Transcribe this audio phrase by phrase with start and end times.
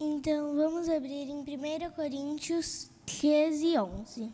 [0.00, 4.32] Então vamos abrir em 1 Coríntios 13, 11.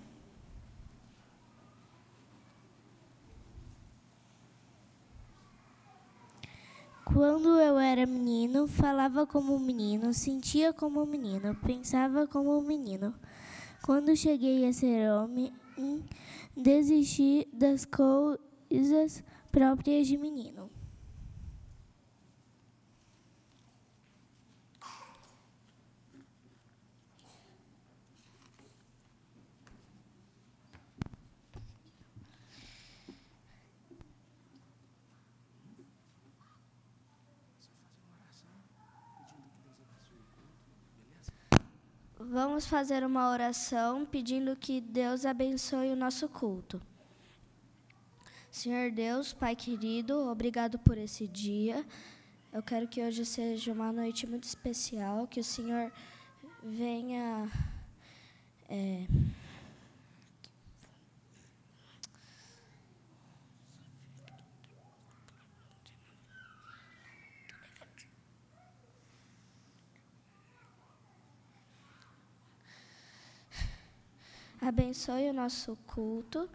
[7.06, 12.60] Quando eu era menino, falava como um menino, sentia como um menino, pensava como um
[12.60, 13.14] menino.
[13.82, 15.50] Quando cheguei a ser homem,
[16.54, 20.68] desisti das coisas próprias de menino.
[42.34, 46.82] Vamos fazer uma oração pedindo que Deus abençoe o nosso culto.
[48.50, 51.86] Senhor Deus, Pai querido, obrigado por esse dia.
[52.52, 55.92] Eu quero que hoje seja uma noite muito especial, que o Senhor
[56.60, 57.48] venha.
[58.68, 59.06] É,
[74.68, 76.48] abençoe o nosso culto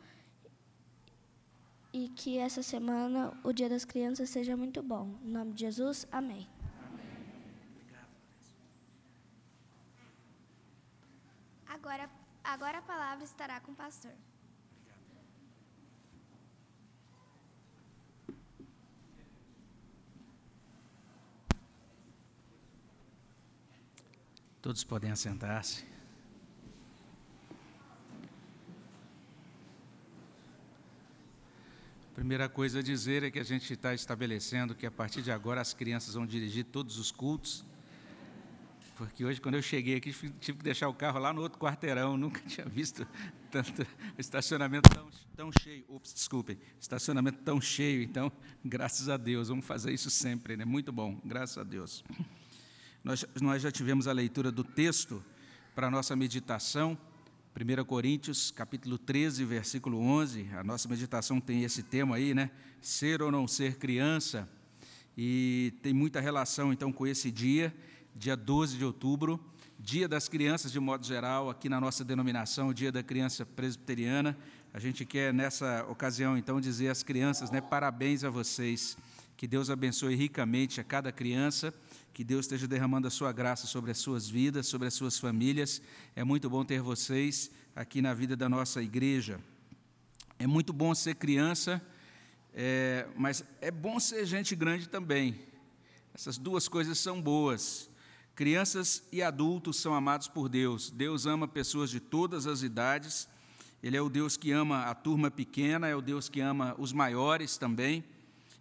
[1.94, 5.18] e que essa semana o Dia das Crianças seja muito bom.
[5.24, 6.48] Em nome de Jesus, amém.
[11.68, 12.10] Agora,
[12.44, 14.12] agora a palavra estará com o pastor.
[24.62, 25.99] Todos podem assentar-se.
[32.20, 35.62] Primeira coisa a dizer é que a gente está estabelecendo que a partir de agora
[35.62, 37.64] as crianças vão dirigir todos os cultos.
[38.98, 42.18] Porque hoje, quando eu cheguei aqui, tive que deixar o carro lá no outro quarteirão.
[42.20, 43.08] Nunca tinha visto
[43.50, 45.86] tanto estacionamento tão, tão cheio.
[45.88, 48.04] Ops, desculpem, estacionamento tão cheio.
[48.04, 48.30] Então,
[48.66, 50.66] graças a Deus, vamos fazer isso sempre, né?
[50.66, 52.04] Muito bom, graças a Deus.
[53.02, 55.24] Nós, nós já tivemos a leitura do texto
[55.74, 56.98] para a nossa meditação.
[57.56, 62.52] 1 Coríntios, capítulo 13, versículo 11, a nossa meditação tem esse tema aí, né?
[62.80, 64.48] Ser ou não ser criança.
[65.18, 67.76] E tem muita relação então com esse dia,
[68.16, 69.44] dia 12 de outubro,
[69.80, 74.38] dia das crianças de modo geral, aqui na nossa denominação, dia da criança presbiteriana.
[74.72, 78.96] A gente quer nessa ocasião então dizer às crianças, né, parabéns a vocês.
[79.36, 81.74] Que Deus abençoe ricamente a cada criança
[82.20, 85.82] que Deus esteja derramando a sua graça sobre as suas vidas, sobre as suas famílias.
[86.14, 89.40] É muito bom ter vocês aqui na vida da nossa igreja.
[90.38, 91.82] É muito bom ser criança,
[92.54, 95.40] é, mas é bom ser gente grande também.
[96.14, 97.90] Essas duas coisas são boas.
[98.36, 100.92] Crianças e adultos são amados por Deus.
[100.92, 103.30] Deus ama pessoas de todas as idades.
[103.82, 106.92] Ele é o Deus que ama a turma pequena, é o Deus que ama os
[106.92, 108.04] maiores também.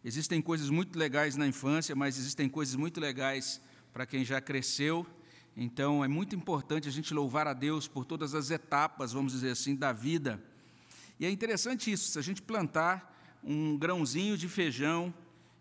[0.09, 3.61] Existem coisas muito legais na infância, mas existem coisas muito legais
[3.93, 5.07] para quem já cresceu.
[5.55, 9.51] Então, é muito importante a gente louvar a Deus por todas as etapas, vamos dizer
[9.51, 10.43] assim, da vida.
[11.21, 15.13] E é interessante isso, se a gente plantar um grãozinho de feijão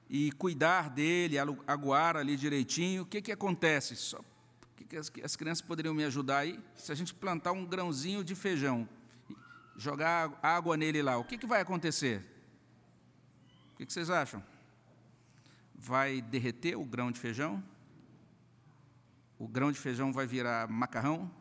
[0.10, 1.36] e cuidar dele,
[1.68, 3.98] aguar ali direitinho, o que, que acontece?
[3.98, 4.22] Só,
[4.88, 6.58] que, as, as crianças poderiam me ajudar aí?
[6.74, 8.88] Se a gente plantar um grãozinho de feijão,
[9.76, 12.37] jogar água nele lá, o que, que vai acontecer?
[13.78, 14.44] O que vocês acham?
[15.76, 17.64] Vai derreter o grão de feijão?
[19.38, 21.32] O grão de feijão vai virar macarrão?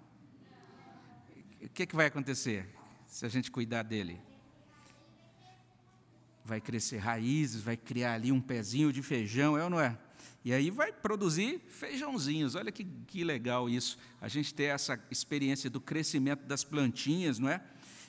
[1.63, 2.69] O que, que vai acontecer
[3.07, 4.21] se a gente cuidar dele?
[6.45, 9.99] Vai crescer raízes, vai criar ali um pezinho de feijão, é ou não é?
[10.45, 12.55] E aí vai produzir feijãozinhos.
[12.55, 13.99] Olha que, que legal isso.
[14.21, 17.63] A gente ter essa experiência do crescimento das plantinhas, não é?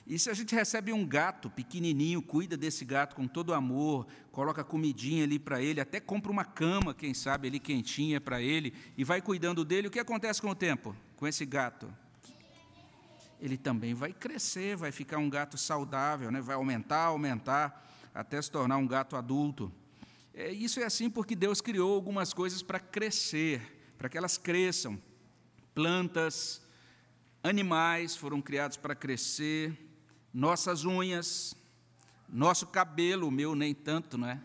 [0.08, 4.64] E se a gente recebe um gato pequenininho, cuida desse gato com todo amor, coloca
[4.64, 9.04] comidinha ali para ele, até compra uma cama, quem sabe, ali quentinha para ele, e
[9.04, 11.94] vai cuidando dele, o que acontece com o tempo, com esse gato?
[13.38, 16.40] Ele também vai crescer, vai ficar um gato saudável, né?
[16.40, 19.70] vai aumentar, aumentar, até se tornar um gato adulto.
[20.32, 23.60] É, isso é assim porque Deus criou algumas coisas para crescer,
[23.98, 24.98] para que elas cresçam.
[25.74, 26.62] Plantas,
[27.42, 29.87] animais foram criados para crescer,
[30.32, 31.54] nossas unhas,
[32.28, 34.40] nosso cabelo, o meu nem tanto, não é?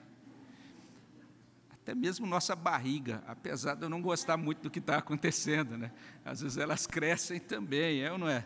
[1.72, 5.92] Até mesmo nossa barriga, apesar de eu não gostar muito do que está acontecendo, né?
[6.24, 8.46] Às vezes elas crescem também, é ou não é?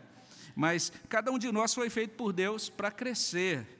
[0.55, 3.76] Mas cada um de nós foi feito por Deus para crescer.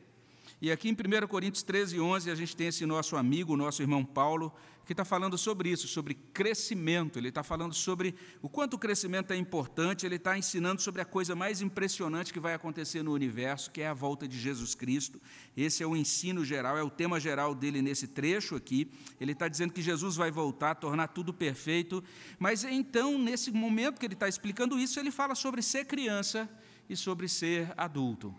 [0.60, 4.04] E aqui em 1 Coríntios 13, 11, a gente tem esse nosso amigo, nosso irmão
[4.04, 4.52] Paulo,
[4.88, 7.20] que está falando sobre isso, sobre crescimento.
[7.20, 11.06] Ele está falando sobre o quanto o crescimento é importante, ele está ensinando sobre a
[11.06, 15.22] coisa mais impressionante que vai acontecer no universo, que é a volta de Jesus Cristo.
[15.56, 18.90] Esse é o ensino geral, é o tema geral dele nesse trecho aqui.
[19.22, 22.04] Ele está dizendo que Jesus vai voltar, tornar tudo perfeito.
[22.40, 26.50] Mas então, nesse momento que ele está explicando isso, ele fala sobre ser criança
[26.90, 28.34] e sobre ser adulto.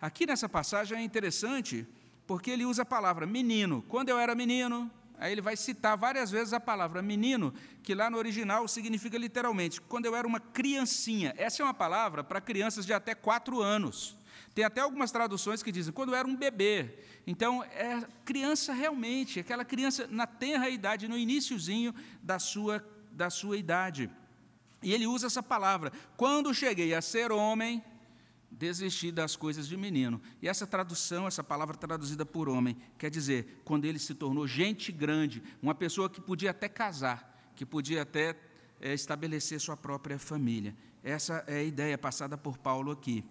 [0.00, 1.86] Aqui nessa passagem é interessante,
[2.26, 3.82] porque ele usa a palavra menino.
[3.88, 7.52] Quando eu era menino, aí ele vai citar várias vezes a palavra menino,
[7.82, 11.34] que lá no original significa literalmente, quando eu era uma criancinha.
[11.36, 14.16] Essa é uma palavra para crianças de até quatro anos.
[14.54, 16.98] Tem até algumas traduções que dizem quando eu era um bebê.
[17.26, 23.56] Então, é criança realmente, aquela criança na tenra idade, no iníciozinho da sua, da sua
[23.56, 24.10] idade.
[24.82, 25.90] E ele usa essa palavra.
[26.16, 27.82] Quando cheguei a ser homem,
[28.64, 30.20] desistir das coisas de menino.
[30.40, 34.90] E essa tradução, essa palavra traduzida por homem, quer dizer, quando ele se tornou gente
[34.90, 38.36] grande, uma pessoa que podia até casar, que podia até
[38.80, 40.74] é, estabelecer sua própria família.
[41.02, 43.22] Essa é a ideia passada por Paulo aqui.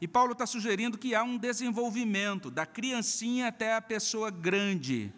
[0.00, 5.12] E Paulo está sugerindo que há um desenvolvimento da criancinha até a pessoa grande.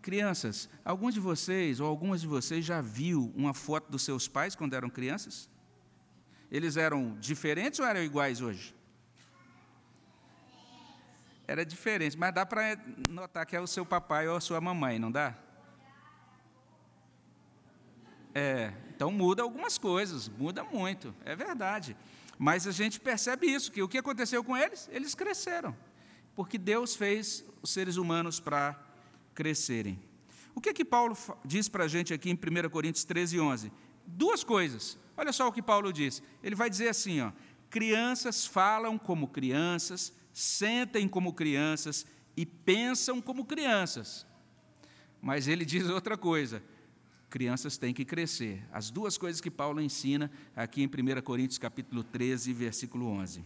[0.00, 4.54] Crianças, alguns de vocês ou algumas de vocês já viu uma foto dos seus pais
[4.54, 5.48] quando eram crianças?
[6.50, 8.74] Eles eram diferentes ou eram iguais hoje?
[11.46, 14.98] Era diferente, mas dá para notar que é o seu papai ou a sua mamãe,
[14.98, 15.34] não dá?
[18.34, 21.96] É, então muda algumas coisas, muda muito, é verdade.
[22.38, 24.88] Mas a gente percebe isso, que o que aconteceu com eles?
[24.92, 25.76] Eles cresceram,
[26.36, 28.78] porque Deus fez os seres humanos para
[29.34, 29.98] crescerem.
[30.54, 33.72] O que é que Paulo diz para a gente aqui em 1 Coríntios 13, 11?
[34.06, 34.98] Duas coisas.
[35.18, 36.22] Olha só o que Paulo diz.
[36.44, 37.32] Ele vai dizer assim: ó,
[37.68, 42.06] crianças falam como crianças, sentem como crianças
[42.36, 44.24] e pensam como crianças.
[45.20, 46.62] Mas ele diz outra coisa:
[47.28, 48.64] crianças têm que crescer.
[48.72, 53.44] As duas coisas que Paulo ensina aqui em 1 Coríntios capítulo 13, versículo 11.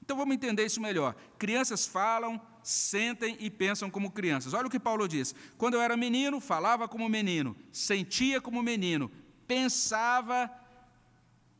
[0.00, 1.16] Então vamos entender isso melhor.
[1.36, 4.54] Crianças falam, sentem e pensam como crianças.
[4.54, 9.10] Olha o que Paulo diz: quando eu era menino, falava como menino, sentia como menino,
[9.48, 10.48] pensava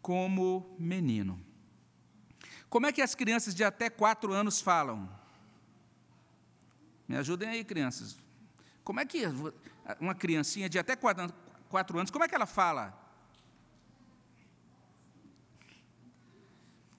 [0.02, 1.40] como menino.
[2.68, 5.08] Como é que as crianças de até quatro anos falam?
[7.06, 8.16] Me ajudem aí, crianças.
[8.84, 9.22] Como é que
[9.98, 13.08] uma criancinha de até quatro anos, como é que ela fala?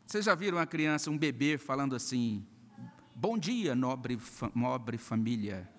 [0.05, 2.43] Vocês já viram uma criança, um bebê, falando assim:
[3.15, 4.17] Bom dia, nobre,
[4.55, 5.69] nobre família.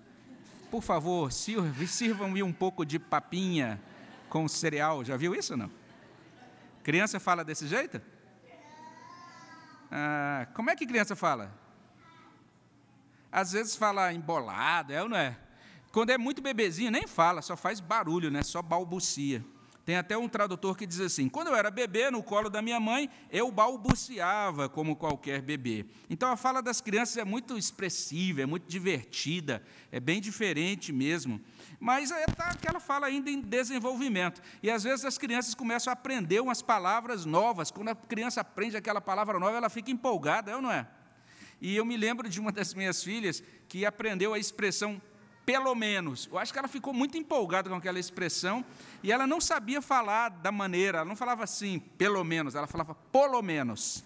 [0.69, 3.81] Por favor, sirvam-me um pouco de papinha
[4.29, 5.03] com cereal.
[5.03, 5.80] Já viu isso ou não?
[6.83, 8.01] Criança fala desse jeito?
[9.91, 11.53] Ah, como é que criança fala?
[13.31, 15.37] Às vezes fala embolado, é ou não é?
[15.91, 18.43] Quando é muito bebezinho, nem fala, só faz barulho, né?
[18.43, 19.43] só balbucia.
[19.91, 22.79] Tem até um tradutor que diz assim: quando eu era bebê, no colo da minha
[22.79, 25.85] mãe, eu balbuciava como qualquer bebê.
[26.09, 29.61] Então a fala das crianças é muito expressiva, é muito divertida,
[29.91, 31.41] é bem diferente mesmo.
[31.77, 34.41] Mas é tá, aquela fala ainda em desenvolvimento.
[34.63, 37.69] E às vezes as crianças começam a aprender umas palavras novas.
[37.69, 40.87] Quando a criança aprende aquela palavra nova, ela fica empolgada, é ou não é?
[41.59, 45.01] E eu me lembro de uma das minhas filhas que aprendeu a expressão
[45.45, 46.27] pelo menos.
[46.31, 48.63] Eu acho que ela ficou muito empolgada com aquela expressão
[49.03, 52.95] e ela não sabia falar da maneira, ela não falava assim, pelo menos, ela falava
[53.11, 54.03] pelo menos.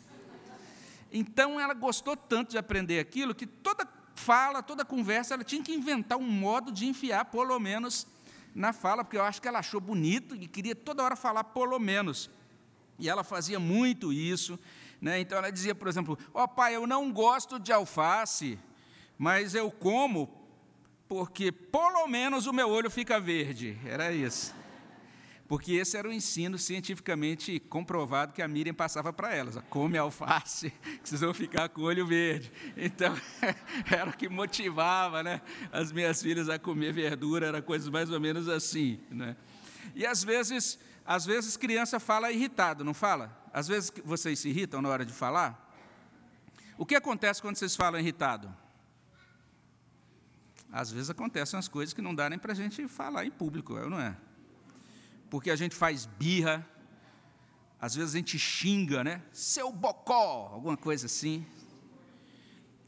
[1.12, 5.74] Então ela gostou tanto de aprender aquilo que toda fala, toda conversa, ela tinha que
[5.74, 8.08] inventar um modo de enfiar pelo menos
[8.54, 11.78] na fala, porque eu acho que ela achou bonito e queria toda hora falar pelo
[11.78, 12.30] menos.
[12.98, 14.58] E ela fazia muito isso.
[15.02, 15.20] Né?
[15.20, 18.58] Então ela dizia, por exemplo, ó oh, pai, eu não gosto de alface,
[19.18, 20.45] mas eu como
[21.08, 23.78] porque pelo menos o meu olho fica verde.
[23.86, 24.54] Era isso.
[25.48, 29.60] Porque esse era o ensino cientificamente comprovado que a Miriam passava para elas.
[29.70, 30.72] Come alface,
[31.04, 32.52] que vocês vão ficar com o olho verde.
[32.76, 33.16] Então,
[33.90, 38.20] era o que motivava né, as minhas filhas a comer verdura, era coisas mais ou
[38.20, 39.00] menos assim.
[39.12, 39.36] Né?
[39.94, 43.38] E às vezes, às vezes criança fala irritado, não fala?
[43.54, 45.62] Às vezes vocês se irritam na hora de falar.
[46.76, 48.52] O que acontece quando vocês falam irritado?
[50.76, 53.78] Às vezes acontecem as coisas que não dá nem para a gente falar em público,
[53.78, 54.14] é não é?
[55.30, 56.68] Porque a gente faz birra,
[57.80, 59.24] às vezes a gente xinga, né?
[59.32, 61.46] Seu bocó, alguma coisa assim.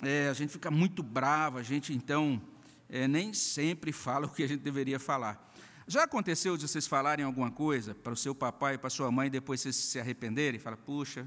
[0.02, 2.42] É, a gente fica muito bravo, a gente então
[2.90, 5.50] é, nem sempre fala o que a gente deveria falar.
[5.88, 9.10] Já aconteceu de vocês falarem alguma coisa para o seu papai e para a sua
[9.10, 11.26] mãe e depois vocês se arrependerem e falar, puxa,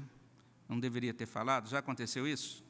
[0.69, 1.67] não deveria ter falado?
[1.67, 2.63] Já aconteceu isso?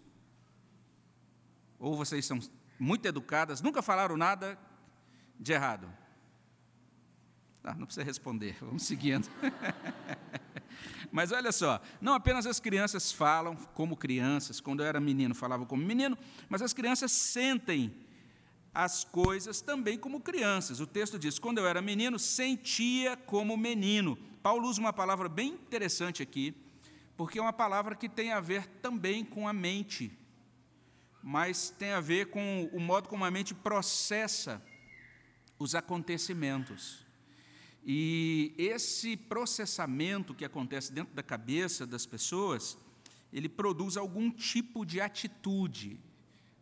[1.78, 2.40] Ou vocês são
[2.82, 4.58] muito educadas, nunca falaram nada
[5.40, 5.88] de errado?
[7.64, 9.30] Ah, não precisa responder, vamos seguindo.
[11.12, 15.66] Mas olha só, não apenas as crianças falam como crianças, quando eu era menino falava
[15.66, 17.94] como menino, mas as crianças sentem
[18.74, 20.80] as coisas também como crianças.
[20.80, 24.18] O texto diz: quando eu era menino, sentia como menino.
[24.42, 26.56] Paulo usa uma palavra bem interessante aqui,
[27.18, 30.18] porque é uma palavra que tem a ver também com a mente,
[31.24, 34.62] mas tem a ver com o modo como a mente processa
[35.60, 37.06] os acontecimentos.
[37.86, 42.78] E esse processamento que acontece dentro da cabeça das pessoas,
[43.34, 46.00] ele produz algum tipo de atitude.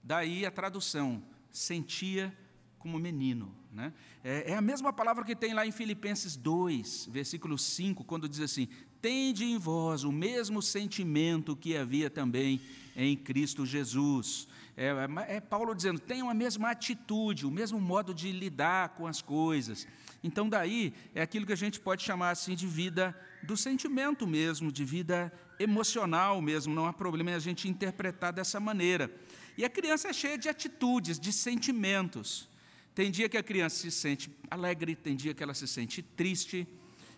[0.04, 2.36] Daí a tradução, sentia
[2.78, 3.59] como menino.
[3.72, 3.94] Né?
[4.24, 8.40] É, é, a mesma palavra que tem lá em Filipenses 2, versículo 5, quando diz
[8.40, 8.68] assim:
[9.02, 12.60] Tende em vós o mesmo sentimento que havia também
[12.96, 14.48] em Cristo Jesus.
[14.76, 19.06] É, é, é Paulo dizendo: tenham a mesma atitude, o mesmo modo de lidar com
[19.06, 19.88] as coisas.
[20.24, 24.72] Então, daí é aquilo que a gente pode chamar assim de vida do sentimento mesmo,
[24.72, 26.74] de vida emocional mesmo.
[26.74, 29.12] Não há problema em a gente interpretar dessa maneira.
[29.58, 32.50] E a criança é cheia de atitudes, de sentimentos.
[32.94, 36.68] Tem dia que a criança se sente alegre, tem dia que ela se sente triste,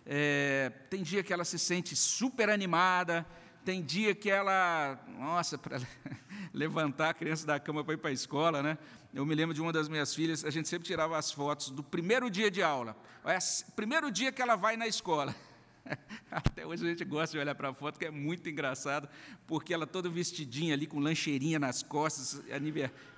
[0.06, 3.26] é, tem dia que ela se sente super animada,
[3.64, 5.80] tem dia que ela, nossa, para
[6.52, 8.76] levantar a criança da cama para ir para a escola, né?
[9.14, 11.82] Eu me lembro de uma das minhas filhas, a gente sempre tirava as fotos do
[11.82, 12.96] primeiro dia de aula.
[13.24, 15.34] É o primeiro dia que ela vai na escola.
[16.30, 19.08] Até hoje a gente gosta de olhar para a foto, que é muito engraçado,
[19.46, 22.42] porque ela toda vestidinha ali, com lancheirinha nas costas,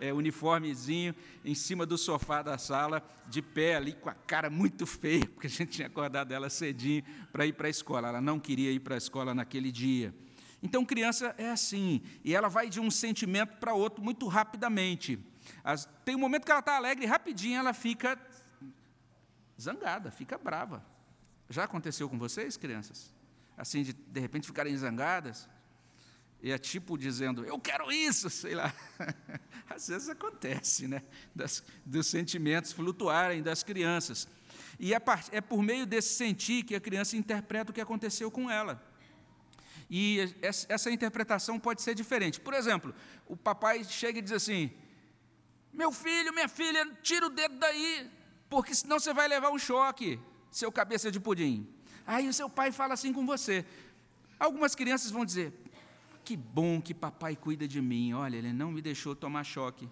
[0.00, 4.86] é, uniformezinho, em cima do sofá da sala, de pé ali, com a cara muito
[4.86, 7.02] feia, porque a gente tinha acordado ela cedinho
[7.32, 8.08] para ir para a escola.
[8.08, 10.14] Ela não queria ir para a escola naquele dia.
[10.62, 15.18] Então, criança é assim, e ela vai de um sentimento para outro muito rapidamente.
[15.62, 18.18] As, tem um momento que ela está alegre rapidinho ela fica
[19.60, 20.93] zangada, fica brava.
[21.48, 23.12] Já aconteceu com vocês, crianças?
[23.56, 25.48] Assim, de de repente ficarem zangadas?
[26.42, 28.74] E é tipo dizendo, eu quero isso, sei lá.
[29.68, 31.02] Às vezes acontece, né?
[31.34, 34.28] Das, dos sentimentos flutuarem das crianças.
[34.78, 35.00] E é,
[35.32, 38.82] é por meio desse sentir que a criança interpreta o que aconteceu com ela.
[39.88, 42.40] E essa interpretação pode ser diferente.
[42.40, 42.94] Por exemplo,
[43.26, 44.70] o papai chega e diz assim:
[45.72, 48.10] meu filho, minha filha, tira o dedo daí,
[48.48, 50.20] porque senão você vai levar um choque,
[50.54, 51.66] seu cabeça de pudim.
[52.06, 53.64] Aí o seu pai fala assim com você.
[54.38, 55.52] Algumas crianças vão dizer:
[56.24, 59.88] Que bom que papai cuida de mim, olha, ele não me deixou tomar choque.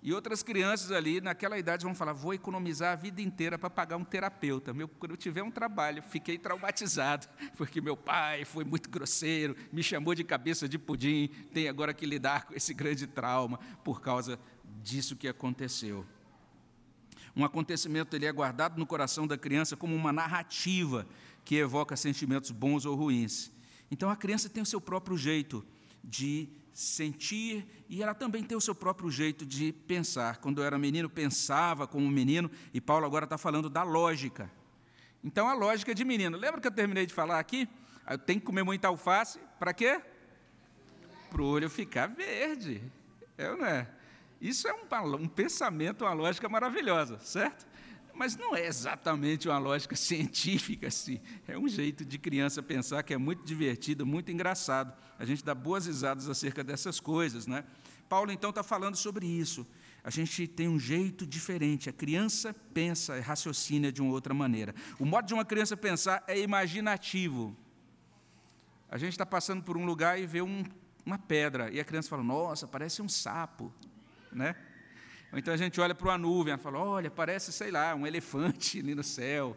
[0.00, 3.96] E outras crianças ali, naquela idade, vão falar: vou economizar a vida inteira para pagar
[3.96, 4.72] um terapeuta.
[4.72, 7.26] Meu, quando eu tiver um trabalho, fiquei traumatizado,
[7.58, 12.06] porque meu pai foi muito grosseiro, me chamou de cabeça de pudim, tem agora que
[12.06, 14.38] lidar com esse grande trauma por causa
[14.80, 16.06] disso que aconteceu.
[17.38, 21.06] Um acontecimento ele é guardado no coração da criança como uma narrativa
[21.44, 23.52] que evoca sentimentos bons ou ruins.
[23.92, 25.64] Então a criança tem o seu próprio jeito
[26.02, 30.38] de sentir e ela também tem o seu próprio jeito de pensar.
[30.38, 34.50] Quando eu era menino, pensava como menino, e Paulo agora está falando da lógica.
[35.22, 36.36] Então a lógica de menino.
[36.36, 37.68] Lembra que eu terminei de falar aqui?
[38.10, 40.00] Eu tenho que comer muita alface, para quê?
[41.30, 42.82] Para o olho ficar verde.
[43.36, 43.88] É ou não é?
[44.40, 47.66] Isso é um, um pensamento, uma lógica maravilhosa, certo?
[48.14, 51.20] Mas não é exatamente uma lógica científica, assim.
[51.46, 54.92] É um jeito de criança pensar que é muito divertido, muito engraçado.
[55.18, 57.64] A gente dá boas risadas acerca dessas coisas, né?
[58.08, 59.66] Paulo, então, está falando sobre isso.
[60.02, 61.90] A gente tem um jeito diferente.
[61.90, 64.74] A criança pensa e raciocina de uma outra maneira.
[64.98, 67.56] O modo de uma criança pensar é imaginativo.
[68.90, 70.64] A gente está passando por um lugar e vê um,
[71.04, 73.72] uma pedra, e a criança fala: Nossa, parece um sapo
[74.32, 74.56] né?
[75.32, 78.06] Ou então a gente olha para uma nuvem e fala, olha, parece, sei lá, um
[78.06, 79.56] elefante ali no céu.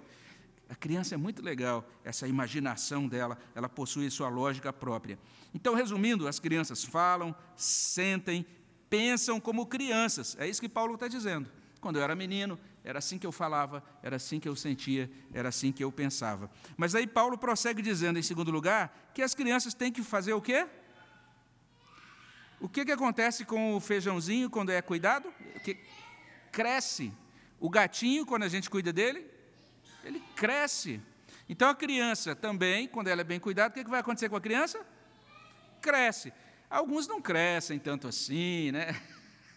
[0.69, 5.19] A criança é muito legal, essa imaginação dela, ela possui sua lógica própria.
[5.53, 8.45] Então, resumindo, as crianças falam, sentem,
[8.89, 10.35] pensam como crianças.
[10.39, 11.49] É isso que Paulo está dizendo.
[11.81, 15.49] Quando eu era menino, era assim que eu falava, era assim que eu sentia, era
[15.49, 16.49] assim que eu pensava.
[16.77, 20.41] Mas aí Paulo prossegue dizendo, em segundo lugar, que as crianças têm que fazer o
[20.41, 20.67] quê?
[22.62, 25.34] O que, que acontece com o feijãozinho quando é cuidado?
[25.63, 25.80] Que
[26.51, 27.12] cresce.
[27.60, 29.25] O gatinho, quando a gente cuida dele,
[30.03, 31.01] ele cresce.
[31.50, 34.36] Então a criança também, quando ela é bem cuidada, o que, que vai acontecer com
[34.36, 34.80] a criança?
[35.82, 36.32] Cresce.
[36.70, 38.96] Alguns não crescem tanto assim, né?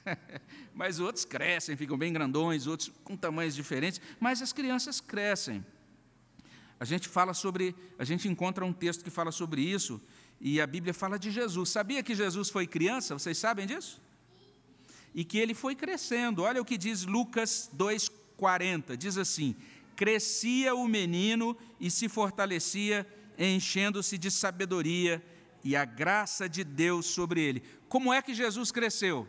[0.75, 5.65] mas outros crescem, ficam bem grandões, outros com tamanhos diferentes, mas as crianças crescem.
[6.81, 10.01] A gente fala sobre, a gente encontra um texto que fala sobre isso
[10.41, 11.71] e a Bíblia fala de Jesus.
[11.71, 13.15] Sabia que Jesus foi criança?
[13.15, 14.01] Vocês sabem disso?
[15.15, 16.43] e que ele foi crescendo.
[16.43, 19.55] Olha o que diz Lucas 2,40: diz assim:
[19.95, 23.07] Crescia o menino e se fortalecia,
[23.39, 25.25] enchendo-se de sabedoria
[25.63, 27.63] e a graça de Deus sobre ele.
[27.89, 29.27] Como é que Jesus cresceu?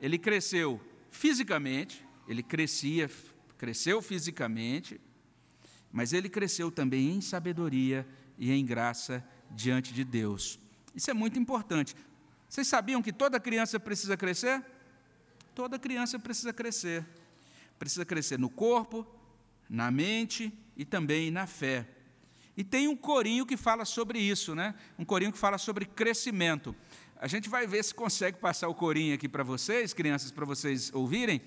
[0.00, 0.80] Ele cresceu
[1.10, 3.10] fisicamente, ele crescia,
[3.56, 5.00] cresceu fisicamente,
[5.90, 8.06] mas ele cresceu também em sabedoria
[8.40, 10.58] e em graça diante de Deus.
[10.94, 11.94] Isso é muito importante.
[12.48, 14.64] Vocês sabiam que toda criança precisa crescer?
[15.54, 17.06] Toda criança precisa crescer.
[17.78, 19.06] Precisa crescer no corpo,
[19.68, 21.86] na mente e também na fé.
[22.56, 24.74] E tem um corinho que fala sobre isso, né?
[24.98, 26.74] Um corinho que fala sobre crescimento.
[27.16, 30.90] A gente vai ver se consegue passar o corinho aqui para vocês, crianças, para vocês
[30.94, 31.42] ouvirem.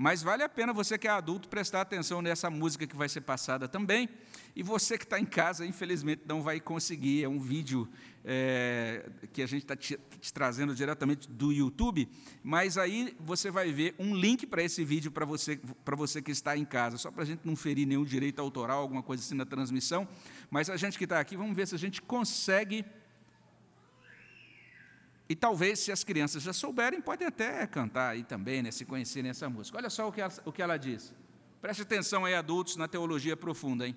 [0.00, 3.22] Mas vale a pena você que é adulto prestar atenção nessa música que vai ser
[3.22, 4.08] passada também.
[4.54, 7.24] E você que está em casa, infelizmente, não vai conseguir.
[7.24, 7.88] É um vídeo
[8.24, 12.08] é, que a gente está te, te, trazendo diretamente do YouTube.
[12.44, 15.58] Mas aí você vai ver um link para esse vídeo para você,
[15.96, 16.96] você que está em casa.
[16.96, 20.06] Só para a gente não ferir nenhum direito autoral, alguma coisa assim na transmissão.
[20.48, 22.84] Mas a gente que está aqui, vamos ver se a gente consegue
[25.28, 29.30] e talvez, se as crianças já souberem, podem até cantar aí também, né, se conhecerem
[29.30, 29.76] essa música.
[29.76, 31.14] Olha só o que ela, o que ela diz.
[31.60, 33.96] Preste atenção aí, adultos, na teologia profunda, hein?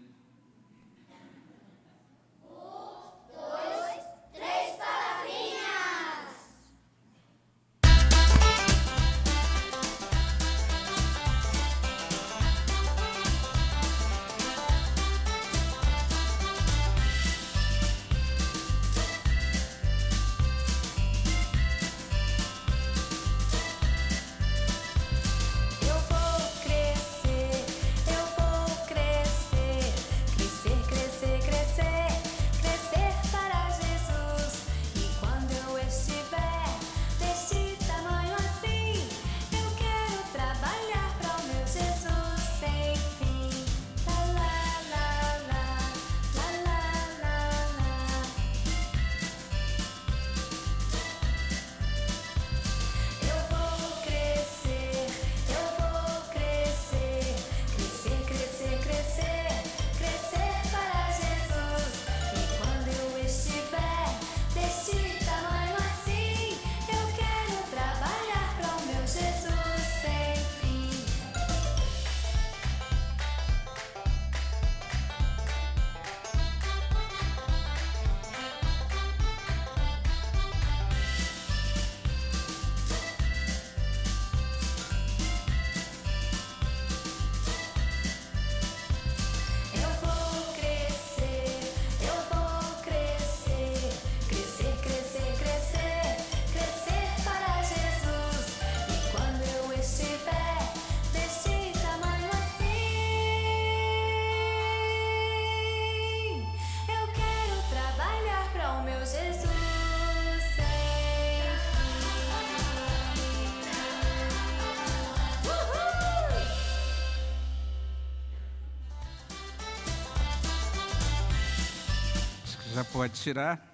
[122.92, 123.68] Pode tirar.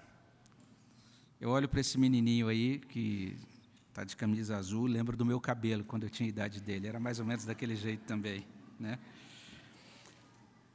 [1.41, 3.35] Eu olho para esse menininho aí que
[3.89, 6.99] está de camisa azul, lembro do meu cabelo quando eu tinha a idade dele, era
[6.99, 8.45] mais ou menos daquele jeito também,
[8.79, 8.99] né?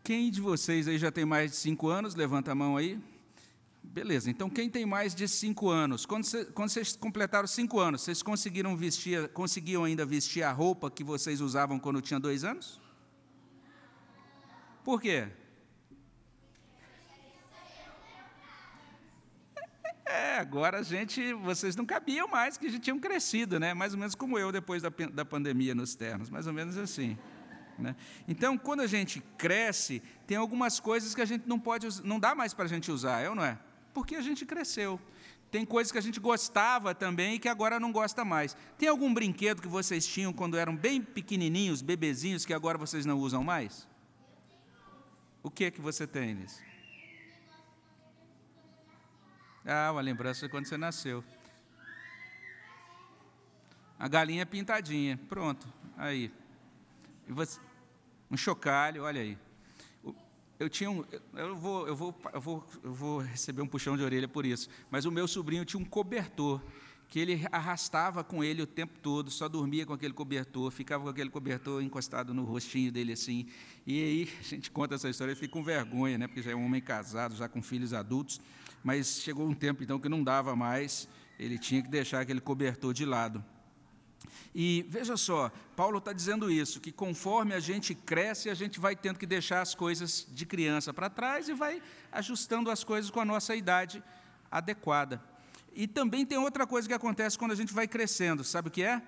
[0.02, 2.16] Quem de vocês aí já tem mais de cinco anos?
[2.16, 2.98] Levanta a mão aí.
[3.80, 6.04] Beleza, então quem tem mais de cinco anos?
[6.04, 10.90] Quando, cê, quando vocês completaram cinco anos, vocês conseguiram vestir, conseguiam ainda vestir a roupa
[10.90, 12.80] que vocês usavam quando tinha dois anos?
[14.84, 15.28] Por quê?
[20.12, 23.72] É, agora a gente, vocês não cabiam mais, que já tinham crescido, né?
[23.72, 27.16] Mais ou menos como eu depois da, da pandemia nos ternos, mais ou menos assim.
[27.78, 27.96] Né?
[28.28, 32.34] Então, quando a gente cresce, tem algumas coisas que a gente não pode, não dá
[32.34, 33.58] mais para a gente usar, é ou não é?
[33.94, 35.00] Porque a gente cresceu.
[35.50, 38.54] Tem coisas que a gente gostava também e que agora não gosta mais.
[38.76, 43.18] Tem algum brinquedo que vocês tinham quando eram bem pequenininhos, bebezinhos, que agora vocês não
[43.18, 43.88] usam mais?
[45.42, 46.71] O que é que você tem nisso?
[49.64, 51.22] Ah, uma lembrança de quando você nasceu.
[53.98, 56.32] A galinha pintadinha, pronto, aí.
[57.28, 57.60] E você,
[58.28, 59.38] um chocalho, olha aí.
[60.58, 64.02] Eu tinha um, eu vou, eu vou, eu vou, eu vou receber um puxão de
[64.02, 64.68] orelha por isso.
[64.90, 66.60] Mas o meu sobrinho tinha um cobertor
[67.12, 71.10] que ele arrastava com ele o tempo todo, só dormia com aquele cobertor, ficava com
[71.10, 73.46] aquele cobertor encostado no rostinho dele assim.
[73.86, 76.26] E aí a gente conta essa história e fica com vergonha, né?
[76.26, 78.40] Porque já é um homem casado, já com filhos adultos
[78.82, 82.92] mas chegou um tempo então que não dava mais, ele tinha que deixar aquele cobertor
[82.92, 83.44] de lado.
[84.54, 88.94] E veja só, Paulo está dizendo isso, que conforme a gente cresce, a gente vai
[88.94, 93.20] tendo que deixar as coisas de criança para trás e vai ajustando as coisas com
[93.20, 94.02] a nossa idade
[94.50, 95.22] adequada.
[95.74, 98.82] E também tem outra coisa que acontece quando a gente vai crescendo, sabe o que
[98.82, 99.00] é?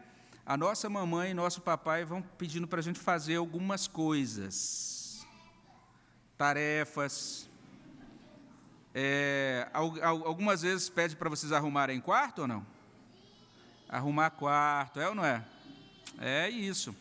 [0.47, 5.27] A nossa mamãe e nosso papai vão pedindo para a gente fazer algumas coisas,
[6.37, 7.49] tarefas.
[8.95, 12.67] É, algumas vezes pede para vocês arrumarem quarto ou não?
[13.89, 15.45] Arrumar quarto, é ou não é?
[16.21, 16.95] É isso.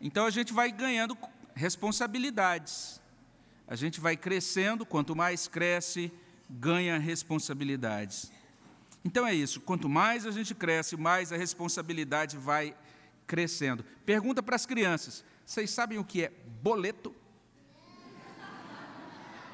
[0.00, 1.16] Então a gente vai ganhando
[1.54, 3.00] responsabilidades.
[3.66, 6.12] A gente vai crescendo, quanto mais cresce,
[6.48, 8.30] ganha responsabilidades.
[9.06, 12.74] Então é isso, quanto mais a gente cresce, mais a responsabilidade vai
[13.24, 13.84] crescendo.
[14.04, 17.14] Pergunta para as crianças: vocês sabem o que é boleto?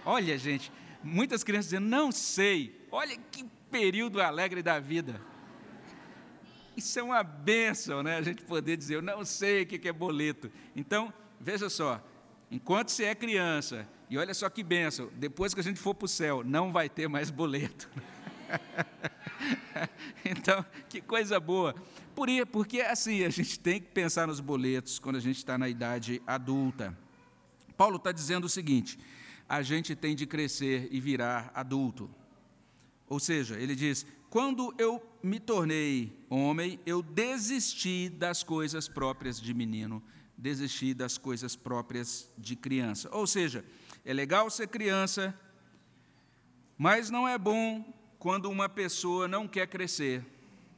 [0.07, 0.73] Olha, gente,
[1.05, 2.89] muitas crianças dizendo, não sei.
[2.91, 5.21] Olha que período alegre da vida.
[6.75, 8.17] Isso é uma benção, né?
[8.17, 10.51] A gente poder dizer, eu não sei o que é boleto.
[10.75, 12.03] Então, veja só,
[12.51, 16.07] enquanto você é criança, e olha só que benção, depois que a gente for para
[16.07, 17.91] o céu, não vai ter mais boleto.
[20.25, 21.75] então, que coisa boa.
[22.15, 25.69] Por, porque assim, a gente tem que pensar nos boletos quando a gente está na
[25.69, 26.97] idade adulta.
[27.77, 28.99] Paulo está dizendo o seguinte:
[29.49, 32.11] a gente tem de crescer e virar adulto.
[33.09, 39.53] Ou seja, ele diz: quando eu me tornei homem, eu desisti das coisas próprias de
[39.53, 40.03] menino,
[40.37, 43.09] desisti das coisas próprias de criança.
[43.13, 43.65] Ou seja,
[44.05, 45.39] é legal ser criança,
[46.77, 47.85] mas não é bom
[48.23, 50.25] quando uma pessoa não quer crescer,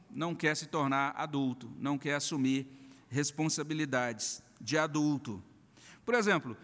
[0.09, 2.65] não quer se tornar adulto, não quer assumir
[3.07, 5.43] responsabilidades de adulto.
[6.03, 6.57] Por exemplo,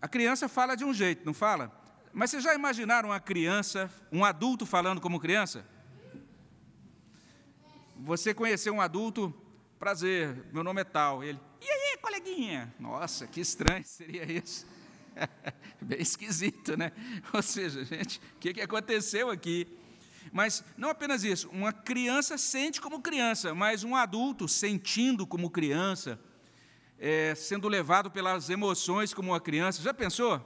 [0.00, 1.70] a criança fala de um jeito, não fala?
[2.10, 5.62] Mas vocês já imaginaram uma criança, um adulto falando como criança?
[7.98, 9.30] Você conheceu um adulto,
[9.78, 11.22] prazer, meu nome é tal.
[11.22, 12.74] Ele, e aí, coleguinha?
[12.80, 14.66] Nossa, que estranho seria isso.
[15.82, 16.92] Bem esquisito, né?
[17.30, 19.83] Ou seja, gente, o que, que aconteceu aqui?
[20.34, 26.18] Mas não apenas isso, uma criança sente como criança, mas um adulto sentindo como criança,
[26.98, 29.80] é, sendo levado pelas emoções como uma criança.
[29.80, 30.44] Já pensou?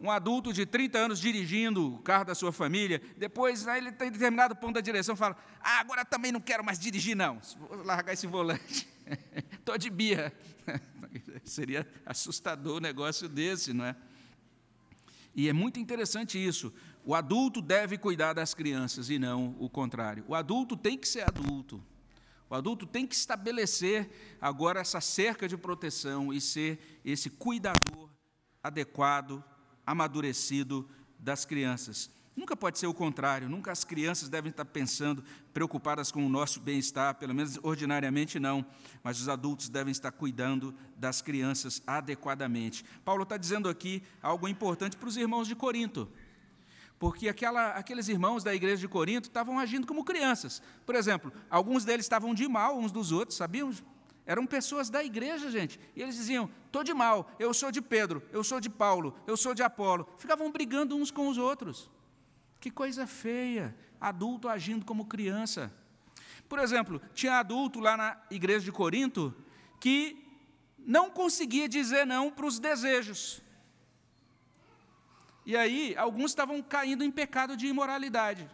[0.00, 4.10] Um adulto de 30 anos dirigindo o carro da sua família, depois aí ele tem
[4.10, 7.38] determinado ponto da direção fala: Ah, agora também não quero mais dirigir, não.
[7.58, 8.88] Vou largar esse volante.
[9.52, 10.32] Estou de birra.
[11.44, 13.94] Seria assustador um negócio desse, não é?
[15.34, 16.72] E é muito interessante isso.
[17.08, 20.22] O adulto deve cuidar das crianças e não o contrário.
[20.28, 21.82] O adulto tem que ser adulto.
[22.50, 28.10] O adulto tem que estabelecer agora essa cerca de proteção e ser esse cuidador
[28.62, 29.42] adequado,
[29.86, 30.86] amadurecido
[31.18, 32.10] das crianças.
[32.36, 36.60] Nunca pode ser o contrário, nunca as crianças devem estar pensando, preocupadas com o nosso
[36.60, 38.66] bem-estar, pelo menos ordinariamente não,
[39.02, 42.84] mas os adultos devem estar cuidando das crianças adequadamente.
[43.02, 46.06] Paulo está dizendo aqui algo importante para os irmãos de Corinto
[46.98, 50.60] porque aquela, aqueles irmãos da igreja de Corinto estavam agindo como crianças.
[50.84, 53.72] Por exemplo, alguns deles estavam de mal uns dos outros, sabiam?
[54.26, 55.80] Eram pessoas da igreja, gente.
[55.94, 59.36] E eles diziam: estou de mal, eu sou de Pedro, eu sou de Paulo, eu
[59.36, 60.08] sou de Apolo.
[60.18, 61.90] Ficavam brigando uns com os outros.
[62.60, 65.72] Que coisa feia, adulto agindo como criança.
[66.48, 69.34] Por exemplo, tinha adulto lá na igreja de Corinto
[69.78, 70.24] que
[70.78, 73.40] não conseguia dizer não para os desejos.
[75.48, 78.46] E aí, alguns estavam caindo em pecado de imoralidade.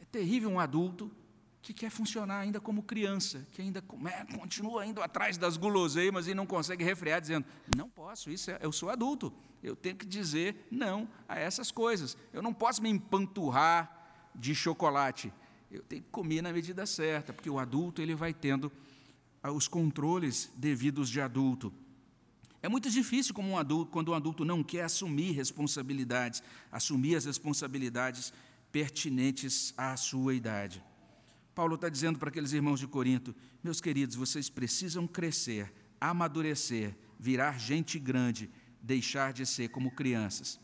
[0.00, 1.12] É terrível um adulto
[1.60, 6.34] que quer funcionar ainda como criança, que ainda é, continua indo atrás das guloseimas e
[6.34, 7.44] não consegue refrear, dizendo:
[7.76, 9.30] não posso, isso é, eu sou adulto,
[9.62, 12.16] eu tenho que dizer não a essas coisas.
[12.32, 15.30] Eu não posso me empanturrar de chocolate.
[15.70, 18.72] Eu tenho que comer na medida certa, porque o adulto ele vai tendo
[19.54, 21.70] os controles devidos de adulto.
[22.62, 27.24] É muito difícil como um adulto, quando um adulto não quer assumir responsabilidades, assumir as
[27.24, 28.32] responsabilidades
[28.70, 30.82] pertinentes à sua idade.
[31.54, 37.58] Paulo está dizendo para aqueles irmãos de Corinto: meus queridos, vocês precisam crescer, amadurecer, virar
[37.58, 38.48] gente grande,
[38.80, 40.60] deixar de ser como crianças.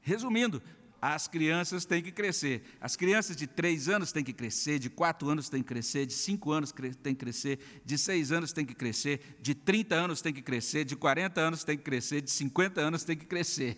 [0.00, 0.60] Resumindo,
[1.02, 2.62] as crianças têm que crescer.
[2.80, 6.12] As crianças de 3 anos têm que crescer, de 4 anos têm que crescer, de
[6.12, 10.32] 5 anos têm que crescer, de 6 anos têm que crescer, de 30 anos têm
[10.32, 13.76] que crescer, de 40 anos têm que crescer, de 50 anos têm que crescer.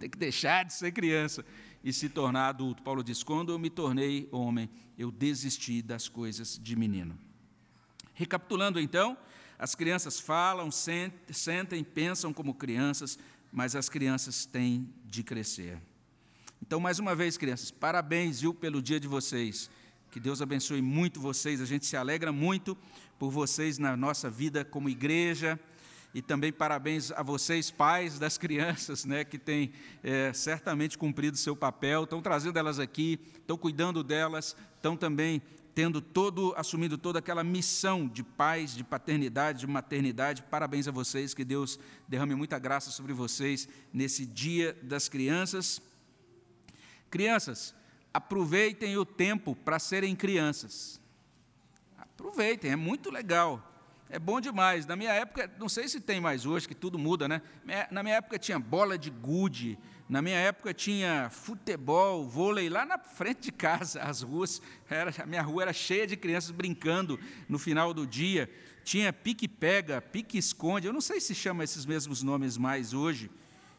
[0.00, 1.44] tem que deixar de ser criança
[1.84, 2.82] e se tornar adulto.
[2.82, 7.18] Paulo diz: quando eu me tornei homem, eu desisti das coisas de menino.
[8.14, 9.18] Recapitulando então,
[9.58, 13.18] as crianças falam, sentem, pensam como crianças,
[13.52, 15.78] mas as crianças têm de crescer.
[16.66, 19.68] Então, mais uma vez, crianças, parabéns, viu, pelo dia de vocês.
[20.10, 21.60] Que Deus abençoe muito vocês.
[21.60, 22.74] A gente se alegra muito
[23.18, 25.60] por vocês na nossa vida como igreja.
[26.14, 29.72] E também parabéns a vocês, pais das crianças, né, que têm
[30.02, 35.42] é, certamente cumprido seu papel, estão trazendo elas aqui, estão cuidando delas, estão também
[35.74, 40.42] tendo todo, assumindo toda aquela missão de pais, de paternidade, de maternidade.
[40.44, 45.82] Parabéns a vocês, que Deus derrame muita graça sobre vocês nesse dia das crianças.
[47.14, 47.72] Crianças,
[48.12, 51.00] aproveitem o tempo para serem crianças.
[51.96, 53.62] Aproveitem, é muito legal.
[54.10, 54.84] É bom demais.
[54.84, 57.40] Na minha época, não sei se tem mais hoje, que tudo muda, né?
[57.88, 62.98] Na minha época tinha bola de gude, na minha época tinha futebol, vôlei lá na
[62.98, 67.16] frente de casa, as ruas, era, a minha rua era cheia de crianças brincando
[67.48, 68.50] no final do dia.
[68.82, 73.30] Tinha pique-pega, pique-esconde, eu não sei se chama esses mesmos nomes mais hoje.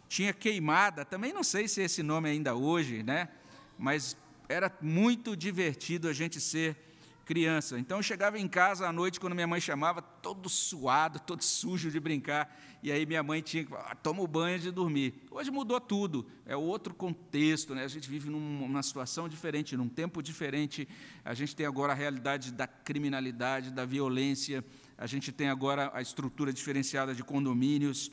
[0.08, 3.30] Tinha queimada, também não sei se é esse nome ainda hoje, né?
[3.78, 4.16] Mas
[4.48, 6.78] era muito divertido a gente ser
[7.26, 7.80] criança.
[7.80, 11.90] Então eu chegava em casa à noite, quando minha mãe chamava, todo suado, todo sujo
[11.90, 12.56] de brincar.
[12.84, 15.16] E aí minha mãe tinha que ah, toma o banho de dormir.
[15.32, 17.84] Hoje mudou tudo, é outro contexto, né?
[17.84, 20.88] a gente vive numa situação diferente, num tempo diferente.
[21.26, 24.64] A gente tem agora a realidade da criminalidade, da violência,
[24.98, 28.12] a gente tem agora a estrutura diferenciada de condomínios.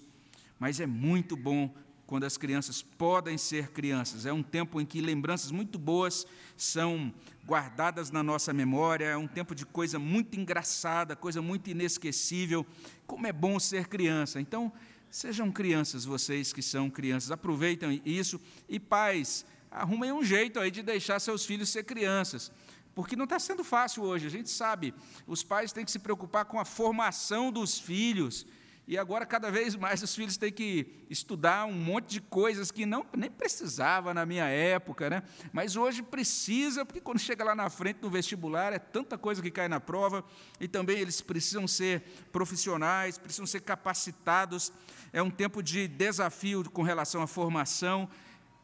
[0.59, 1.75] Mas é muito bom
[2.07, 4.27] quando as crianças podem ser crianças.
[4.27, 7.13] É um tempo em que lembranças muito boas são
[7.47, 12.67] guardadas na nossa memória, é um tempo de coisa muito engraçada, coisa muito inesquecível.
[13.07, 14.41] Como é bom ser criança.
[14.41, 14.71] Então,
[15.11, 20.83] sejam crianças vocês que são crianças, aproveitem isso e pais, arrumem um jeito aí de
[20.83, 22.53] deixar seus filhos ser crianças.
[22.95, 24.95] Porque não está sendo fácil hoje, a gente sabe.
[25.27, 28.47] Os pais têm que se preocupar com a formação dos filhos.
[28.87, 32.85] E agora, cada vez mais, os filhos têm que estudar um monte de coisas que
[32.85, 35.23] não, nem precisava na minha época, né?
[35.53, 39.53] mas hoje precisa, porque quando chega lá na frente no vestibular, é tanta coisa que
[39.53, 40.25] cai na prova,
[40.61, 44.73] e também eles precisam ser profissionais, precisam ser capacitados.
[45.13, 48.11] É um tempo de desafio com relação à formação,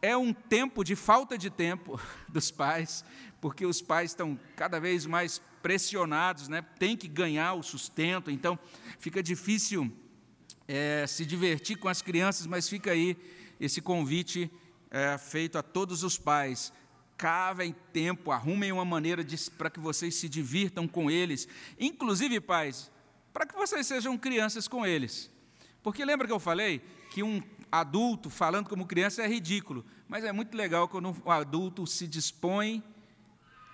[0.03, 3.05] é um tempo de falta de tempo dos pais,
[3.41, 6.61] porque os pais estão cada vez mais pressionados, né?
[6.77, 8.59] tem que ganhar o sustento, então
[8.99, 9.93] fica difícil
[10.69, 13.17] é, se divertir com as crianças, mas fica aí
[13.59, 14.51] esse convite
[14.91, 16.73] é, feito a todos os pais.
[17.17, 19.27] Cavem tempo, arrumem uma maneira
[19.57, 21.49] para que vocês se divirtam com eles,
[21.81, 22.93] inclusive, pais,
[23.33, 25.29] para que vocês sejam crianças com eles.
[25.83, 30.31] Porque lembra que eu falei que um adulto falando como criança é ridículo, mas é
[30.31, 32.85] muito legal quando um adulto se dispõe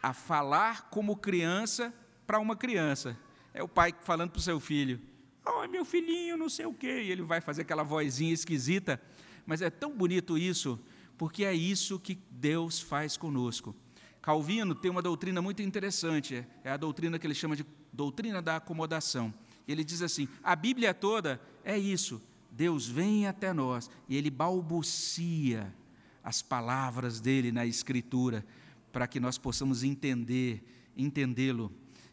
[0.03, 1.93] a falar como criança
[2.27, 3.19] para uma criança.
[3.53, 5.01] É o pai falando para o seu filho:
[5.47, 7.03] Oh, meu filhinho, não sei o quê.
[7.03, 9.01] E ele vai fazer aquela vozinha esquisita.
[9.47, 10.81] Mas é tão bonito isso,
[11.19, 13.75] porque é isso que Deus faz conosco.
[14.23, 18.57] Calvino tem uma doutrina muito interessante, é a doutrina que ele chama de doutrina da
[18.57, 19.35] acomodação.
[19.69, 22.23] Ele diz assim: a Bíblia toda é isso.
[22.51, 25.75] Deus vem até nós e ele balbucia
[26.23, 28.47] as palavras dele na Escritura,
[28.93, 30.65] para que nós possamos entender,
[30.97, 31.71] entendê-lo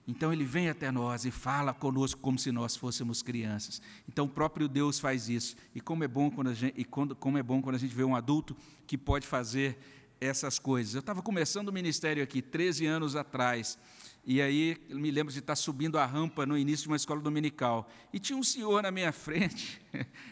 [0.08, 3.82] então ele vem até nós e fala conosco como se nós fôssemos crianças.
[4.08, 5.56] Então o próprio Deus faz isso.
[5.76, 7.94] E como é bom quando a gente, e quando, como é bom quando a gente
[7.94, 8.56] vê um adulto
[8.88, 9.78] que pode fazer
[10.20, 10.94] essas coisas.
[10.94, 13.78] Eu estava começando o ministério aqui 13 anos atrás.
[14.24, 17.90] E aí me lembro de estar subindo a rampa no início de uma escola dominical.
[18.14, 19.82] E tinha um senhor na minha frente,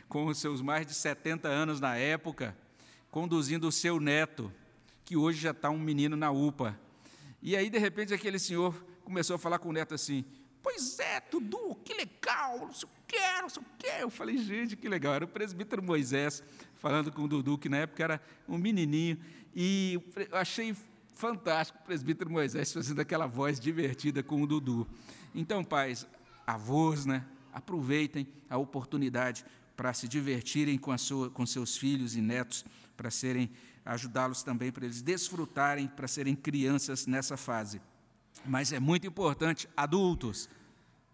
[0.08, 2.56] com os seus mais de 70 anos na época,
[3.10, 4.52] conduzindo o seu neto,
[5.04, 6.80] que hoje já está um menino na UPA.
[7.42, 8.76] E aí, de repente, aquele senhor
[9.10, 10.24] começou a falar com o neto assim:
[10.62, 14.04] Pois é, Dudu, que legal, não sei o que, não sei o que.
[14.04, 15.16] Eu falei, gente, que legal.
[15.16, 16.44] Era o presbítero Moisés
[16.76, 19.18] falando com o Dudu, que na época era um menininho.
[19.56, 20.76] E eu achei
[21.16, 24.88] fantástico o presbítero Moisés fazendo aquela voz divertida com o Dudu.
[25.34, 26.06] Então, pais,
[26.46, 29.44] avós, né, aproveitem a oportunidade
[29.76, 32.64] para se divertirem com, sua, com seus filhos e netos,
[32.96, 33.50] para serem
[33.84, 37.82] ajudá-los também, para eles desfrutarem, para serem crianças nessa fase.
[38.46, 40.50] Mas é muito importante, adultos,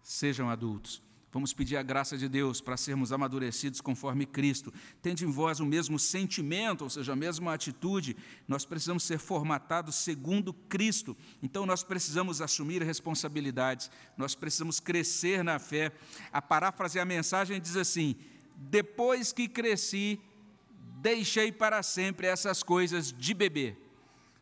[0.02, 1.02] sejam adultos.
[1.36, 4.72] Vamos pedir a graça de Deus para sermos amadurecidos conforme Cristo.
[5.02, 8.16] Tende em vós o mesmo sentimento, ou seja, a mesma atitude.
[8.48, 11.14] Nós precisamos ser formatados segundo Cristo.
[11.42, 15.92] Então, nós precisamos assumir responsabilidades, nós precisamos crescer na fé.
[16.32, 18.16] A paráfrase, a mensagem diz assim:
[18.56, 20.18] Depois que cresci,
[21.02, 23.76] deixei para sempre essas coisas de bebê.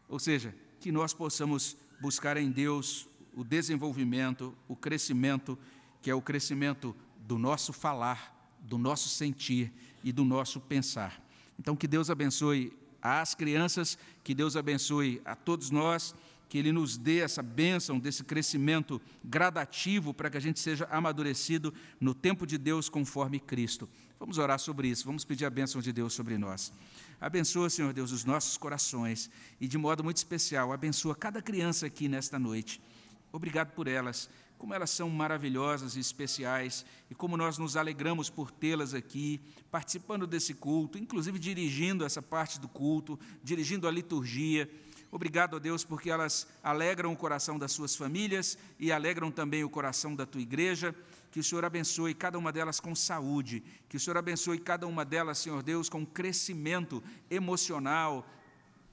[0.09, 5.59] Ou seja, que nós possamos buscar em Deus o desenvolvimento, o crescimento,
[6.01, 6.95] que é o crescimento
[7.27, 11.23] do nosso falar, do nosso sentir e do nosso pensar.
[11.59, 16.15] Então, que Deus abençoe as crianças, que Deus abençoe a todos nós,
[16.49, 21.75] que Ele nos dê essa bênção desse crescimento gradativo para que a gente seja amadurecido
[22.01, 23.89] no tempo de Deus conforme Cristo.
[24.19, 26.73] Vamos orar sobre isso, vamos pedir a bênção de Deus sobre nós.
[27.21, 32.09] Abençoa, Senhor Deus, os nossos corações e, de modo muito especial, abençoa cada criança aqui
[32.09, 32.81] nesta noite.
[33.33, 38.51] Obrigado por elas, como elas são maravilhosas e especiais e como nós nos alegramos por
[38.51, 44.71] tê-las aqui, participando desse culto, inclusive dirigindo essa parte do culto, dirigindo a liturgia.
[45.15, 49.71] Obrigado a Deus porque elas alegram o coração das suas famílias e alegram também o
[49.71, 50.93] coração da tua igreja.
[51.31, 55.05] Que o Senhor abençoe cada uma delas com saúde, que o Senhor abençoe cada uma
[55.05, 57.01] delas, Senhor Deus, com crescimento
[57.31, 58.29] emocional,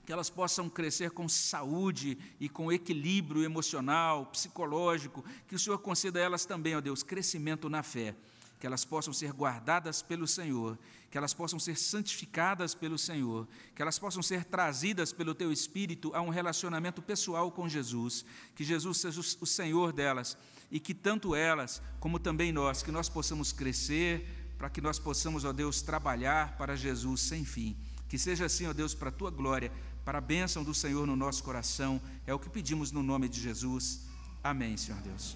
[0.06, 6.20] que elas possam crescer com saúde e com equilíbrio emocional, psicológico, que o Senhor conceda
[6.20, 8.16] a elas também, ó Deus, crescimento na fé
[8.62, 10.78] que elas possam ser guardadas pelo Senhor,
[11.10, 16.12] que elas possam ser santificadas pelo Senhor, que elas possam ser trazidas pelo Teu Espírito
[16.14, 20.38] a um relacionamento pessoal com Jesus, que Jesus seja o Senhor delas
[20.70, 25.44] e que tanto elas como também nós, que nós possamos crescer, para que nós possamos,
[25.44, 27.76] ó Deus, trabalhar para Jesus sem fim.
[28.08, 29.72] Que seja assim, ó Deus, para a Tua glória,
[30.06, 33.42] para a bênção do Senhor no nosso coração, é o que pedimos no nome de
[33.42, 34.02] Jesus.
[34.44, 35.36] Amém, Senhor Deus.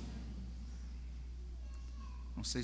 [2.35, 2.61] Não sei